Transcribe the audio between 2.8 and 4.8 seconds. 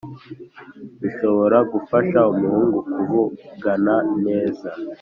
kuvugana neza